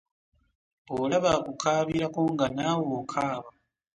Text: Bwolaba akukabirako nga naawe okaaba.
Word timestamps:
Bwolaba 0.87 1.29
akukabirako 1.37 2.21
nga 2.33 2.45
naawe 2.55 2.91
okaaba. 3.01 3.49